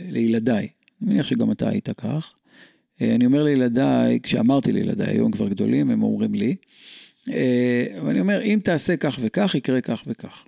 [0.09, 0.69] לילדיי,
[1.03, 2.35] אני מניח שגם אתה היית כך,
[3.01, 6.57] אה, אני אומר לילדיי, כשאמרתי לילדיי, היום כבר גדולים, הם אומרים לי,
[7.31, 10.47] אה, ואני אומר, אם תעשה כך וכך, יקרה כך וכך.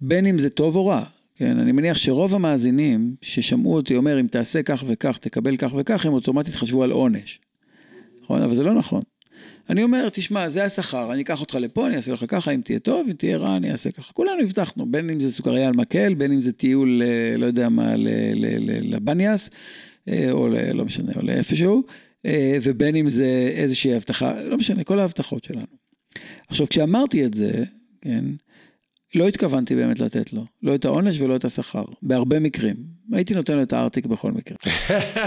[0.00, 1.04] בין אם זה טוב או רע,
[1.36, 6.06] כן, אני מניח שרוב המאזינים ששמעו אותי אומר, אם תעשה כך וכך, תקבל כך וכך,
[6.06, 7.40] הם אוטומטית חשבו על עונש.
[8.22, 8.42] נכון?
[8.42, 9.00] אבל זה לא נכון.
[9.70, 12.78] אני אומר, תשמע, זה השכר, אני אקח אותך לפה, אני אעשה לך ככה, אם תהיה
[12.78, 14.12] טוב, אם תהיה רע, אני אעשה ככה.
[14.12, 17.68] כולנו הבטחנו, בין אם זה סוכריה על מקל, בין אם זה טיול, אה, לא יודע
[17.68, 17.94] מה,
[18.82, 19.50] לבניאס,
[20.08, 21.82] אה, או לא משנה, או לאיפשהו,
[22.26, 25.76] אה, ובין אם זה איזושהי הבטחה, לא משנה, כל ההבטחות שלנו.
[26.48, 27.64] עכשיו, כשאמרתי את זה,
[28.00, 28.24] כן,
[29.14, 32.76] לא התכוונתי באמת לתת לו, לא את העונש ולא את השכר, בהרבה מקרים.
[33.12, 34.58] הייתי נותן לו את הארטיק בכל מקרה.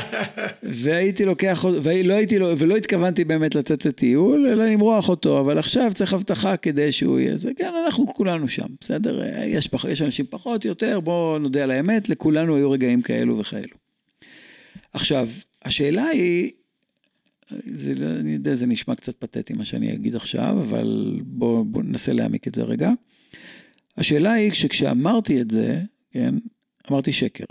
[0.82, 6.14] והייתי לוקח, ולא, הייתי, ולא התכוונתי באמת לצאת לטיול, אלא למרוח אותו, אבל עכשיו צריך
[6.14, 7.52] הבטחה כדי שהוא יהיה זה.
[7.58, 9.24] כן, אנחנו כולנו שם, בסדר?
[9.46, 13.76] יש, פח, יש אנשים פחות, יותר, בואו נודה על האמת, לכולנו היו רגעים כאלו וכאלו.
[14.94, 15.30] עכשיו,
[15.66, 16.52] השאלה היא,
[17.66, 22.14] זה, אני יודע, זה נשמע קצת פתטי מה שאני אגיד עכשיו, אבל בואו בוא ננסה
[22.14, 22.92] להעמיק את זה רגע.
[23.98, 25.82] השאלה היא שכשאמרתי את זה,
[26.12, 26.36] כן,
[26.92, 27.46] אמרתי שקר.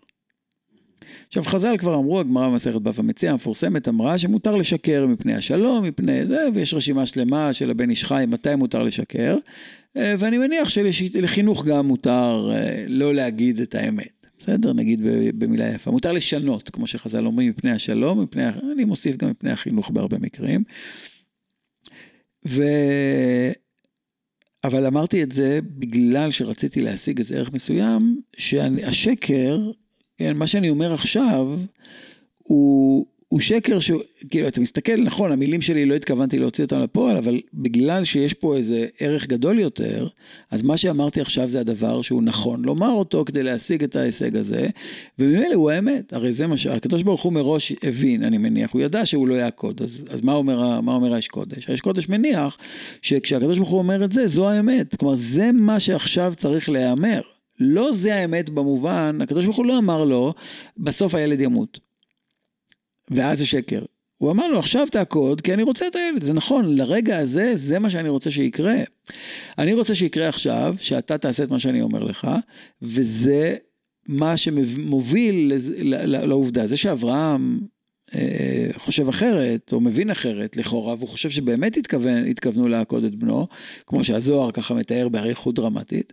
[1.27, 6.27] עכשיו חז"ל כבר אמרו, הגמרא במסכת בבא מציע המפורסמת אמרה שמותר לשקר מפני השלום, מפני
[6.27, 9.37] זה, ויש רשימה שלמה של הבן איש חי מתי מותר לשקר,
[9.97, 14.27] אה, ואני מניח שלחינוך גם מותר אה, לא להגיד את האמת.
[14.39, 15.01] בסדר, נגיד
[15.39, 15.91] במילה יפה.
[15.91, 20.65] מותר לשנות, כמו שחז"ל אומרים, מפני השלום, מפני, אני מוסיף גם מפני החינוך בהרבה מקרים.
[22.47, 22.63] ו...
[24.65, 29.71] אבל אמרתי את זה בגלל שרציתי להשיג איזה ערך מסוים, שהשקר,
[30.19, 31.59] כן, מה שאני אומר עכשיו,
[32.43, 37.17] הוא, הוא שקר שהוא, כאילו, אתה מסתכל, נכון, המילים שלי לא התכוונתי להוציא אותם לפועל,
[37.17, 40.09] אבל בגלל שיש פה איזה ערך גדול יותר,
[40.51, 44.69] אז מה שאמרתי עכשיו זה הדבר שהוא נכון לומר אותו כדי להשיג את ההישג הזה,
[45.19, 49.07] וממילא הוא האמת, הרי זה מה שהקדוש ברוך הוא מראש הבין, אני מניח, הוא ידע
[49.07, 51.71] שהוא לא יעקוד, אז, אז מה, אומר, אומר האש קודש?
[51.71, 52.57] האש קודש מניח
[53.03, 57.21] שכשהקדוש ברוך הוא אומר את זה, זו האמת, כלומר, זה מה שעכשיו צריך להיאמר.
[57.61, 60.35] לא זה האמת במובן, הקדוש ברוך הוא לא אמר לו,
[60.79, 61.84] בסוף הילד ימות.
[63.11, 63.83] ואז זה שקר.
[64.19, 66.23] הוא אמר לו, עכשיו תעקוד, כי אני רוצה את הילד.
[66.23, 68.75] זה נכון, לרגע הזה, זה מה שאני רוצה שיקרה.
[69.59, 72.29] אני רוצה שיקרה עכשיו, שאתה תעשה את מה שאני אומר לך,
[72.83, 73.57] וזה
[74.09, 75.53] מה שמוביל
[76.07, 76.67] לעובדה.
[76.67, 77.61] זה שאברהם
[78.77, 83.47] חושב אחרת, או מבין אחרת לכאורה, והוא חושב שבאמת התכוון, התכוונו לעקוד את בנו,
[83.87, 86.13] כמו שהזוהר ככה מתאר באריכות דרמטית,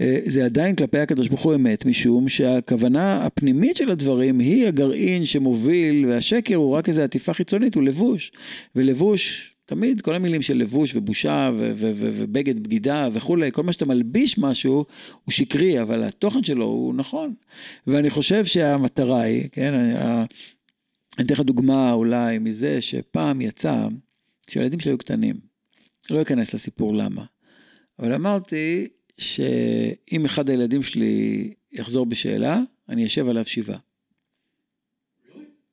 [0.00, 5.24] אה, זה עדיין כלפי הקדוש ברוך הוא אמת, משום שהכוונה הפנימית של הדברים היא הגרעין
[5.24, 8.32] שמוביל, והשקר הוא רק איזו עטיפה חיצונית, הוא לבוש.
[8.76, 14.84] ולבוש, תמיד כל המילים של לבוש ובושה ובגד בגידה וכולי, כל מה שאתה מלביש משהו
[15.24, 17.34] הוא שקרי, אבל התוכן שלו הוא נכון.
[17.86, 19.94] ואני חושב שהמטרה היא, כן,
[21.18, 23.88] אני אתן לך דוגמה אולי מזה שפעם יצא,
[24.46, 25.36] כשהילדים שלי היו קטנים,
[26.10, 27.24] לא אכנס לסיפור למה,
[27.98, 33.78] אבל אמרתי שאם אחד הילדים שלי יחזור בשאלה, אני אשב עליו שבעה.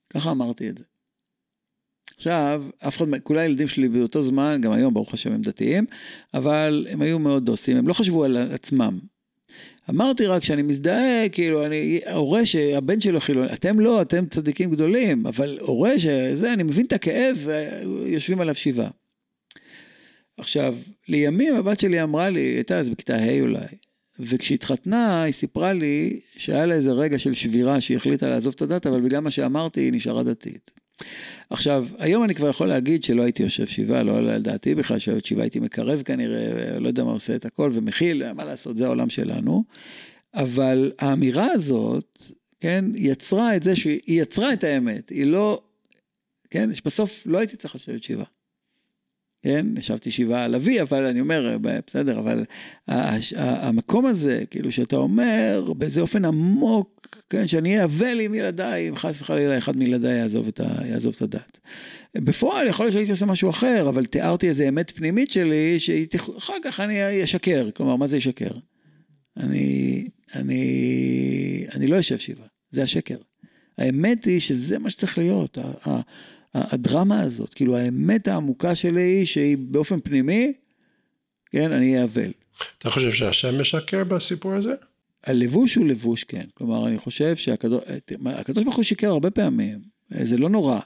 [0.10, 0.84] ככה אמרתי את זה.
[2.18, 5.86] עכשיו, אף אחד, כולי הילדים שלי באותו זמן, גם היום ברוך השם הם דתיים,
[6.34, 9.00] אבל הם היו מאוד דוסים, הם לא חשבו על עצמם,
[9.90, 15.28] אמרתי רק שאני מזדהה, כאילו, אני הורה שהבן שלו חילוני, אתם לא, אתם צדיקים גדולים,
[15.28, 17.48] אבל הורה שזה, אני מבין את הכאב,
[18.06, 18.90] יושבים עליו שבעה.
[20.38, 20.76] עכשיו,
[21.08, 23.66] לימים הבת שלי אמרה לי, הייתה אז בכיתה ה' אולי,
[24.20, 28.88] וכשהתחתנה, היא סיפרה לי שהיה לה איזה רגע של שבירה שהיא החליטה לעזוב את הדת,
[28.88, 30.72] אבל בגלל מה שאמרתי, היא נשארה דתית.
[31.50, 35.00] עכשיו, היום אני כבר יכול להגיד שלא הייתי יושב שבעה, לא עלה על דעתי בכלל
[35.00, 38.86] שיושבת שבעה, הייתי מקרב כנראה, לא יודע מה עושה את הכל ומכיל, מה לעשות, זה
[38.86, 39.64] העולם שלנו.
[40.34, 42.24] אבל האמירה הזאת,
[42.60, 45.62] כן, יצרה את זה שהיא יצרה את האמת, היא לא,
[46.50, 48.39] כן, בסוף לא הייתי צריך לשבת שבעה.
[49.44, 52.46] כן, ישבתי שבעה על אבי, אבל אני אומר, בסדר, אבל
[53.38, 58.96] המקום הזה, כאילו שאתה אומר, באיזה אופן עמוק, כן, שאני אהיה אבל עם ילדיי, אם
[58.96, 61.60] חס וחלילה אחד מילדיי יעזוב את, ה, יעזוב את הדת.
[62.16, 66.80] בפועל יכול להיות שהייתי עושה משהו אחר, אבל תיארתי איזה אמת פנימית שלי, שאחר כך
[66.80, 68.52] אני אשקר, כלומר, מה זה ישקר?
[69.38, 73.18] אני, אני, אני לא אשב שבעה, זה השקר.
[73.78, 75.58] האמת היא שזה מה שצריך להיות.
[76.54, 80.54] הדרמה הזאת, כאילו האמת העמוקה שלי היא שהיא באופן פנימי,
[81.52, 82.32] כן, אני אהיה אבל.
[82.78, 84.74] אתה חושב שהשם משקר בסיפור הזה?
[85.24, 86.46] הלבוש הוא לבוש, כן.
[86.54, 89.80] כלומר, אני חושב שהקדוש ברוך הוא שיקר הרבה פעמים,
[90.24, 90.80] זה לא נורא.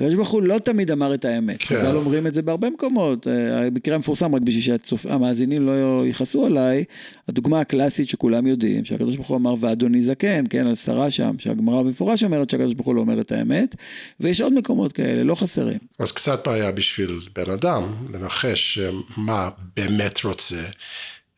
[0.00, 1.56] הקדוש ברוך הוא לא תמיד אמר את האמת.
[1.58, 1.76] כן.
[1.76, 3.26] חז"ל אומרים את זה בהרבה מקומות.
[3.26, 6.84] אה, המקרה המפורסם, רק בשביל שהמאזינים לא יכעסו עליי,
[7.28, 11.82] הדוגמה הקלאסית שכולם יודעים, שהקדוש ברוך הוא אמר ואדוני זקן, כן, על שרה שם, שהגמרא
[11.82, 13.76] במפורש אומרת שהקדוש ברוך הוא לא אומר את האמת,
[14.20, 15.78] ויש עוד מקומות כאלה, לא חסרים.
[15.98, 20.62] אז קצת בעיה בשביל בן אדם לנחש אה, מה באמת רוצה.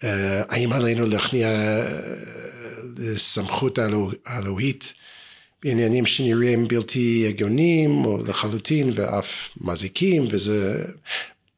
[0.04, 1.48] אה, האם עלינו להכניע
[2.96, 3.78] לסמכות
[4.26, 4.94] האלוהית
[5.64, 10.84] בעניינים שנראים בלתי הגיוניים או לחלוטין ואף מזיקים וזה,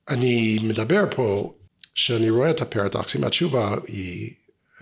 [0.09, 1.55] אני מדבר פה
[1.95, 4.31] שאני רואה את הפרדוקס, אם התשובה היא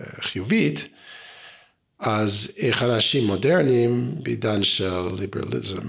[0.01, 0.87] אה, חיובית,
[1.99, 5.87] אז איך אנשים מודרניים בעידן של ליברליזם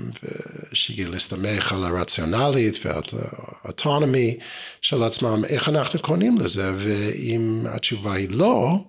[0.72, 4.36] שהגיע להסתמך על הרציונלית והאוטונומי
[4.80, 8.84] של עצמם, איך אנחנו קונים לזה, ואם התשובה היא לא,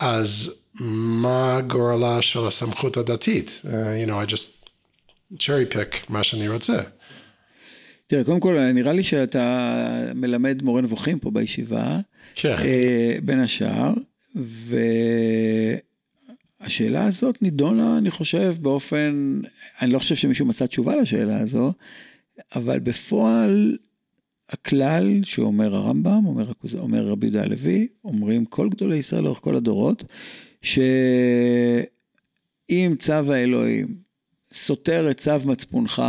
[0.00, 3.62] אז מה גורלה של הסמכות הדתית?
[3.64, 4.68] Uh, you know, I just
[5.38, 6.80] cherry pick מה שאני רוצה.
[8.06, 9.76] תראה, קודם כל, נראה לי שאתה
[10.14, 11.98] מלמד מורה נבוכים פה בישיבה,
[12.34, 12.56] כן.
[12.58, 13.92] אה, בין השאר,
[16.60, 19.40] והשאלה הזאת נידונה, אני חושב, באופן,
[19.82, 21.72] אני לא חושב שמישהו מצא תשובה לשאלה הזו,
[22.56, 23.76] אבל בפועל,
[24.54, 30.04] הכלל שאומר הרמב"ם, אומר, אומר רבי יהודה הלוי, אומרים כל גדולי ישראל לאורך כל הדורות,
[30.62, 30.84] שאם
[32.98, 33.86] צו האלוהים
[34.52, 36.02] סותר את צו מצפונך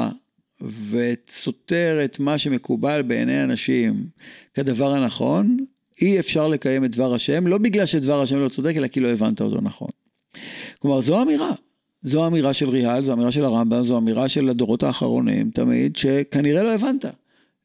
[0.61, 4.05] וסותר את מה שמקובל בעיני אנשים
[4.53, 5.57] כדבר הנכון,
[6.01, 9.07] אי אפשר לקיים את דבר השם, לא בגלל שדבר השם לא צודק, אלא כי לא
[9.07, 9.89] הבנת אותו נכון.
[10.79, 11.51] כלומר, זו אמירה.
[12.03, 16.63] זו אמירה של ריאל, זו אמירה של הרמב"ם, זו אמירה של הדורות האחרונים תמיד, שכנראה
[16.63, 17.05] לא הבנת.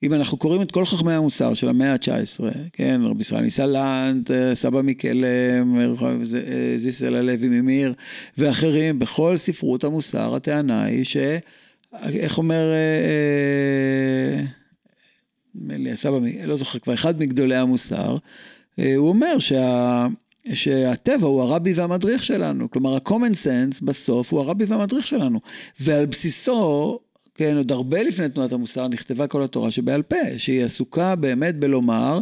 [0.02, 4.82] אם אנחנו קוראים את כל חכמי המוסר של המאה ה-19, כן, רבי ישראל ניסלנט, סבא
[4.82, 7.94] מקלם, אה, זיסל הלוי ממיר
[8.38, 11.16] ואחרים, בכל ספרות המוסר הטענה היא ש...
[12.04, 12.72] איך אומר,
[15.54, 18.16] נדמה לי, הסבא, לא זוכר כבר, אחד מגדולי המוסר,
[18.78, 20.06] אה, הוא אומר שה...
[20.52, 25.40] שהטבע הוא הרבי והמדריך שלנו, כלומר ה-common sense בסוף הוא הרבי והמדריך שלנו,
[25.80, 26.98] ועל בסיסו
[27.40, 32.20] כן, עוד הרבה לפני תנועת המוסר נכתבה כל התורה שבעל פה, שהיא עסוקה באמת בלומר,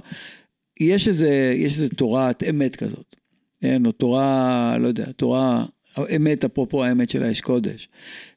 [0.80, 3.16] יש איזה, יש איזה תורת אמת כזאת,
[3.60, 5.64] כן, או תורה, לא יודע, תורה
[6.16, 7.88] אמת, אפרופו האמת של האש קודש.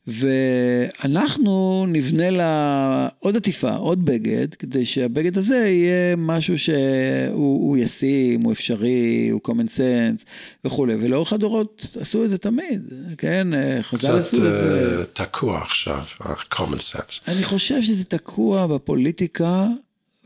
[0.08, 8.52] ואנחנו נבנה לה עוד עטיפה, עוד בגד, כדי שהבגד הזה יהיה משהו שהוא ישים, הוא
[8.52, 10.26] אפשרי, הוא common sense
[10.66, 10.94] וכולי.
[11.00, 13.48] ולאורך הדורות עשו את זה תמיד, כן?
[13.82, 15.04] חז"ל עשו את זה.
[15.04, 17.22] קצת uh, תקוע עכשיו, ה-common sense.
[17.28, 19.68] אני חושב שזה תקוע בפוליטיקה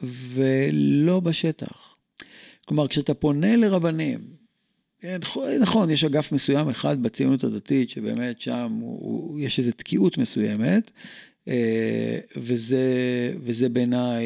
[0.03, 1.95] ולא בשטח.
[2.65, 4.34] כלומר, כשאתה פונה לרבנים,
[5.05, 5.19] כן,
[5.59, 10.91] נכון, יש אגף מסוים אחד בציונות הדתית, שבאמת שם הוא, הוא, יש איזו תקיעות מסוימת,
[11.47, 12.83] אה, וזה,
[13.39, 14.25] וזה בעיניי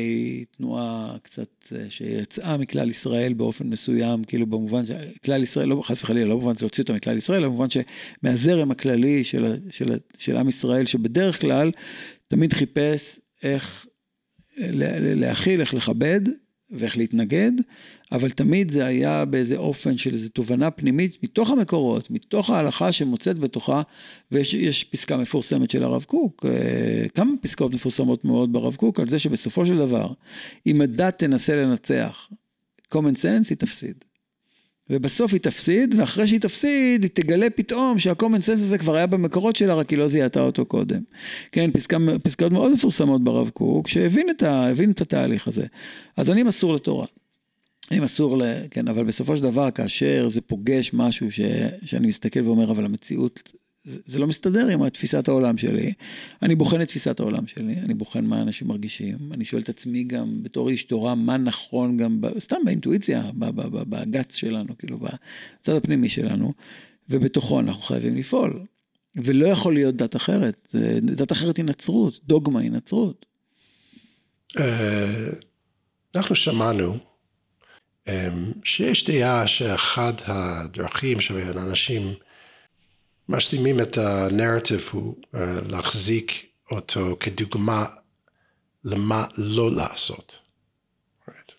[0.58, 6.26] תנועה קצת אה, שיצאה מכלל ישראל באופן מסוים, כאילו במובן שכלל ישראל, לא חס וחלילה,
[6.26, 10.86] לא במובן להוציא אותו מכלל ישראל, אלא במובן שמהזרם הכללי של, של, של עם ישראל,
[10.86, 11.72] שבדרך כלל
[12.28, 13.86] תמיד חיפש איך
[15.15, 16.22] להכיל, איך לכבד
[16.71, 17.51] ואיך להתנגד,
[18.12, 23.39] אבל תמיד זה היה באיזה אופן של איזו תובנה פנימית מתוך המקורות, מתוך ההלכה שמוצאת
[23.39, 23.82] בתוכה,
[24.32, 29.19] ויש פסקה מפורסמת של הרב קוק, אה, כמה פסקאות מפורסמות מאוד ברב קוק, על זה
[29.19, 30.13] שבסופו של דבר,
[30.67, 32.29] אם הדת תנסה לנצח
[32.93, 34.09] common sense, היא תפסיד.
[34.89, 39.56] ובסוף היא תפסיד, ואחרי שהיא תפסיד, היא תגלה פתאום שה-common sense הזה כבר היה במקורות
[39.56, 41.02] שלה, רק היא לא זיהתה אותו קודם.
[41.52, 45.65] כן, פסקה, פסקאות מאוד מפורסמות ברב קוק, שהבין את, ה, את התהליך הזה.
[46.17, 47.06] אז אני מסור לתורה.
[47.91, 48.43] אני מסור ל...
[48.71, 51.39] כן, אבל בסופו של דבר, כאשר זה פוגש משהו ש,
[51.86, 53.52] שאני מסתכל ואומר, אבל המציאות
[54.06, 55.93] זה לא מסתדר עם תפיסת העולם שלי.
[56.41, 60.04] אני בוחן את תפיסת העולם שלי, אני בוחן מה אנשים מרגישים, אני שואל את עצמי
[60.04, 63.23] גם בתור איש תורה, מה נכון גם, ב, סתם באינטואיציה,
[63.89, 66.54] בגץ שלנו, כאילו בצד הפנימי שלנו,
[67.10, 68.65] ובתוכו אנחנו חייבים לפעול.
[69.15, 73.25] ולא יכול להיות דת אחרת, דת אחרת היא נצרות, דוגמה היא נצרות.
[74.60, 75.30] אה,
[76.15, 76.97] אנחנו שמענו
[78.08, 78.30] אה,
[78.63, 82.13] שיש דעה שאחד הדרכים שבהן אנשים
[83.30, 85.38] משלימים את הנרטיב הוא uh,
[85.70, 87.86] להחזיק אותו כדוגמה
[88.84, 90.39] למה לא לעשות.
[91.30, 91.54] Right.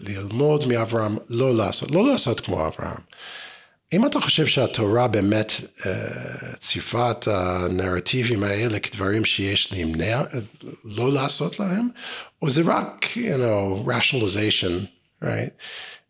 [0.00, 3.00] ללמוד מאברהם לא לעשות, לא לעשות כמו אברהם.
[3.92, 5.86] אם אתה חושב שהתורה באמת uh,
[6.58, 10.22] ציפה את הנרטיבים האלה כדברים שיש להמנע,
[10.84, 11.88] לא לעשות להם,
[12.42, 14.86] או זה רק, you know, rationalization,
[15.22, 15.50] right?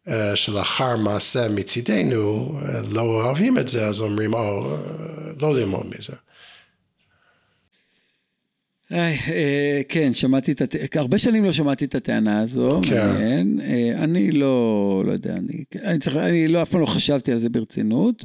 [0.09, 4.77] אה, שלאחר מעשה מצידנו אה, לא אוהבים את זה, אז אומרים, או, אה,
[5.41, 6.13] לא ללמוד מזה.
[9.89, 13.47] כן, שמעתי את הטענה, הרבה שנים לא שמעתי את הטענה הזו, כן.
[13.95, 17.49] אני לא, לא יודע, אני, אני צריך, אני לא, אף פעם לא חשבתי על זה
[17.49, 18.25] ברצינות.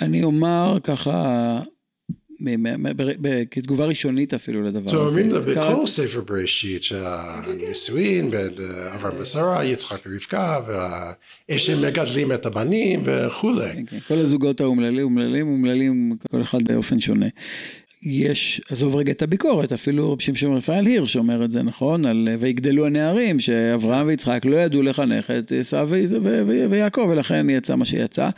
[0.00, 1.60] אני אומר ככה,
[3.50, 4.90] כתגובה ראשונית אפילו לדבר הזה.
[4.90, 12.46] תואמים בכל ספר בראשית שהנישואין בין אה, אברהם ושרה, יצחק ורבקה, ואיך שהם מגדלים את
[12.46, 13.72] הבנים וכולי.
[13.72, 17.26] כן, כן, כל הזוגות האומללים, אומללים, אומללים, כל אחד באופן שונה.
[18.02, 22.06] יש, עזוב רגע את הביקורת, אפילו רב שמשון רפאל הירש אומר את זה, נכון?
[22.06, 25.90] על ויגדלו הנערים, שאברהם ויצחק לא ידעו לחנך את עשיו
[26.70, 28.28] ויעקב, ולכן יצא מה שיצא,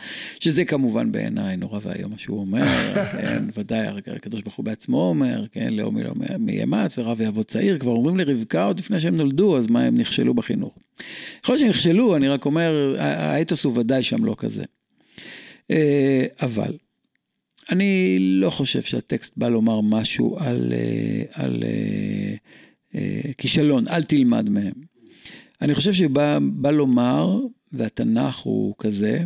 [0.40, 2.64] שזה כמובן בעיניי נורא ואיום מה שהוא אומר,
[3.12, 7.78] כן, ודאי הקדוש ברוך הוא בעצמו אומר, כן, לאומי לא מי ימץ ורב יעבוד צעיר,
[7.78, 10.78] כבר אומרים לרבקה עוד לפני שהם נולדו, אז מה הם נכשלו בחינוך.
[11.42, 14.64] יכול להיות שנכשלו, אני רק אומר, האתוס הוא ודאי שם לא כזה.
[15.70, 16.72] אה, אבל
[17.70, 22.34] אני לא חושב שהטקסט בא לומר משהו על, אה, על אה,
[22.94, 24.72] אה, כישלון, אל תלמד מהם.
[25.62, 27.40] אני חושב שבא בא לומר,
[27.72, 29.24] והתנ"ך הוא כזה,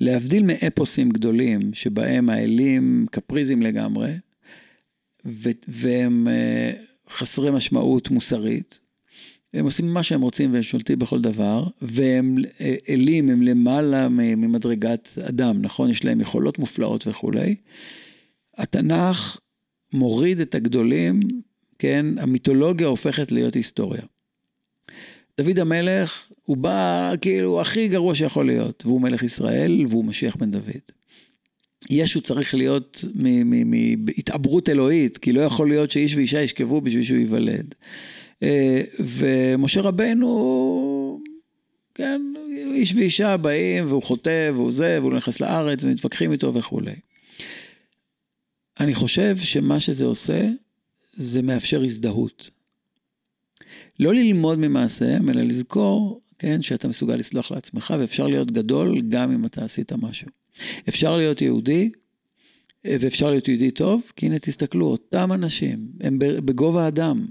[0.00, 4.12] להבדיל מאפוסים גדולים, שבהם האלים קפריזים לגמרי,
[5.68, 6.28] והם
[7.10, 8.78] חסרי משמעות מוסרית,
[9.54, 15.08] הם עושים מה שהם רוצים והם שולטים בכל דבר, והם אה, אלים, הם למעלה ממדרגת
[15.28, 15.90] אדם, נכון?
[15.90, 17.54] יש להם יכולות מופלאות וכולי.
[18.56, 19.38] התנ"ך
[19.92, 21.20] מוריד את הגדולים,
[21.78, 22.06] כן?
[22.18, 24.02] המיתולוגיה הופכת להיות היסטוריה.
[25.40, 30.50] דוד המלך, הוא בא כאילו הכי גרוע שיכול להיות, והוא מלך ישראל והוא משיח בן
[30.50, 30.82] דוד.
[31.90, 33.04] ישו צריך להיות
[33.64, 37.74] מהתעברות אלוהית, כי לא יכול להיות שאיש ואישה ישכבו בשביל שהוא ייוולד.
[38.42, 41.20] אה, ומשה רבנו,
[41.94, 42.22] כן,
[42.74, 46.94] איש ואישה באים והוא חוטא והוא זה, והוא לא נכנס לארץ ומתווכחים איתו וכולי.
[48.80, 50.48] אני חושב שמה שזה עושה,
[51.12, 52.50] זה מאפשר הזדהות.
[54.00, 59.46] לא ללמוד ממעשיהם, אלא לזכור, כן, שאתה מסוגל לסלוח לעצמך, ואפשר להיות גדול גם אם
[59.46, 60.28] אתה עשית משהו.
[60.88, 61.90] אפשר להיות יהודי,
[62.84, 67.26] ואפשר להיות יהודי טוב, כי הנה תסתכלו, אותם אנשים, הם בגובה האדם.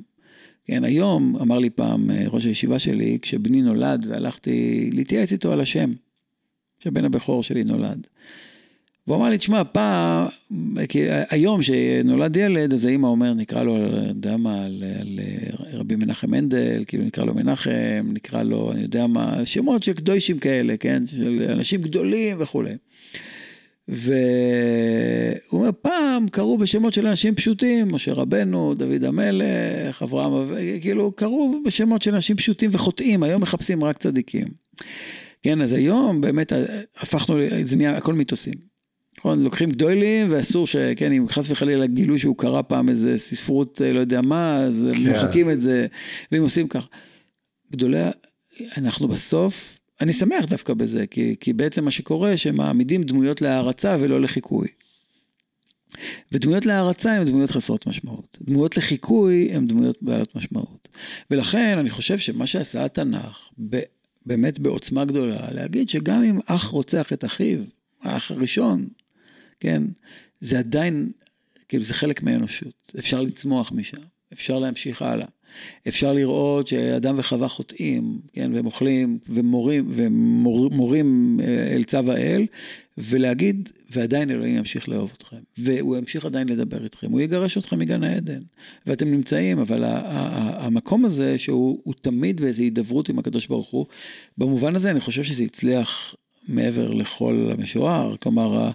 [0.72, 5.92] כן, היום, אמר לי פעם ראש הישיבה שלי, כשבני נולד והלכתי להתייעץ איתו על השם,
[6.84, 8.08] שבן הבכור שלי נולד.
[9.08, 10.28] והוא אמר לי, תשמע, פעם,
[10.90, 15.20] כי היום שנולד ילד, אז האמא אומר, נקרא לו, אני יודע מה, על, על
[15.74, 20.40] רבי מנחם מנדל, כאילו נקרא לו מנחם, נקרא לו, אני יודע מה, שמות של קדושים
[20.40, 22.74] כאלה, כן, של אנשים גדולים וכולי.
[23.92, 30.50] והוא אומר, פעם קראו בשמות של אנשים פשוטים, משה רבנו, דוד המלך, אברהם,
[30.82, 34.48] כאילו קראו בשמות של אנשים פשוטים וחוטאים, היום מחפשים רק צדיקים.
[35.44, 36.54] כן, אז היום באמת
[36.98, 38.54] הפכנו, זה נהיה הכל מיתוסים.
[39.18, 44.00] נכון, לוקחים גדולים ואסור שכן, אם חס וחלילה גילו שהוא קרא פעם איזה ספרות, לא
[44.00, 45.10] יודע מה, אז כן.
[45.10, 45.88] מוחקים את זה,
[46.32, 46.88] ואם עושים כך.
[47.72, 48.04] גדולי,
[48.78, 54.22] אנחנו בסוף, אני שמח דווקא בזה, כי, כי בעצם מה שקורה, שמעמידים דמויות להערצה ולא
[54.22, 54.68] לחיקוי.
[56.32, 58.38] ודמויות להערצה הן דמויות חסרות משמעות.
[58.42, 60.88] דמויות לחיקוי הן דמויות בעלות משמעות.
[61.32, 63.50] ולכן אני חושב שמה שעשה התנ"ך,
[64.26, 67.60] באמת בעוצמה גדולה, להגיד שגם אם אח רוצח את אחיו,
[68.02, 68.88] האח הראשון,
[69.60, 69.84] כן,
[70.40, 71.12] זה עדיין,
[71.70, 74.02] כאילו זה חלק מהאנושות, אפשר לצמוח משם,
[74.34, 75.28] אפשר להמשיך הלאה.
[75.88, 81.40] אפשר לראות שאדם וחווה חוטאים, כן, והם אוכלים ומורים, ומורים
[81.76, 82.46] אל צו האל,
[82.98, 88.04] ולהגיד, ועדיין אלוהים ימשיך לאהוב אתכם, והוא ימשיך עדיין לדבר איתכם, הוא יגרש אתכם מגן
[88.04, 88.42] העדן,
[88.88, 93.86] ואתם נמצאים, אבל המקום הזה שהוא תמיד באיזו הידברות עם הקדוש ברוך הוא,
[94.38, 96.16] במובן הזה אני חושב שזה הצליח
[96.48, 98.72] מעבר לכל המשוער, כלומר,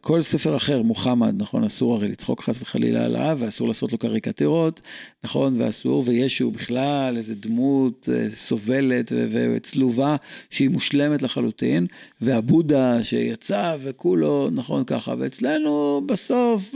[0.00, 4.80] כל ספר אחר, מוחמד, נכון, אסור הרי לצחוק חס וחלילה עליו, ואסור לעשות לו קריקטורות,
[5.24, 10.16] נכון, ואסור, וישו בכלל איזה דמות סובלת וצלובה,
[10.50, 11.86] שהיא מושלמת לחלוטין,
[12.20, 16.74] והבודה שיצא וכולו, נכון, ככה, ואצלנו בסוף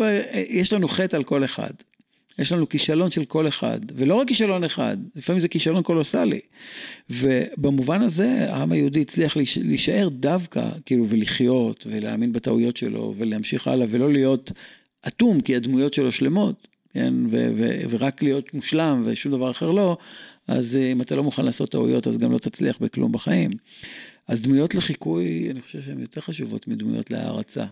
[0.48, 1.72] יש לנו חטא על כל אחד.
[2.38, 6.40] יש לנו כישלון של כל אחד, ולא רק כישלון אחד, לפעמים זה כישלון קולוסלי.
[7.10, 14.12] ובמובן הזה העם היהודי הצליח להישאר דווקא, כאילו, ולחיות, ולהאמין בטעויות שלו, ולהמשיך הלאה, ולא
[14.12, 14.52] להיות
[15.08, 19.96] אטום, כי הדמויות שלו שלמות, כן, ו- ו- ורק להיות מושלם ושום דבר אחר לא,
[20.48, 23.50] אז אם אתה לא מוכן לעשות טעויות, אז גם לא תצליח בכלום בחיים.
[24.28, 27.64] אז דמויות לחיקוי, אני חושב שהן יותר חשובות מדמויות להערצה.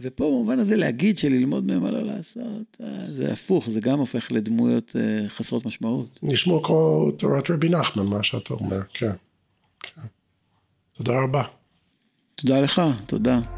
[0.00, 4.96] ופה במובן הזה להגיד שללמוד מהם מה לא לעשות, זה הפוך, זה גם הופך לדמויות
[5.28, 6.18] חסרות משמעות.
[6.22, 9.12] נשמור כמו תורת רבי נחמן, מה שאתה אומר, כן.
[9.80, 10.02] כן.
[10.94, 11.42] תודה רבה.
[12.34, 13.57] תודה לך, תודה.